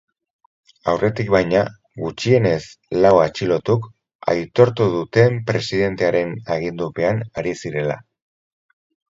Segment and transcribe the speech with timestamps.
[0.93, 1.59] Aurretik, baina,
[2.05, 2.61] gutxienez
[3.03, 3.85] lau atxilotuk
[4.33, 8.01] aitortu duten presidentearen agindupean ari zirela.